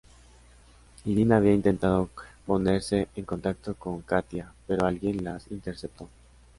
Irina 1.05 1.37
había 1.37 1.53
intentado 1.53 2.09
ponerse 2.47 3.07
en 3.15 3.23
contacto 3.23 3.75
con 3.75 4.01
Katya, 4.01 4.51
pero 4.65 4.87
alguien 4.87 5.23
las 5.23 5.45
interceptó. 5.51 6.09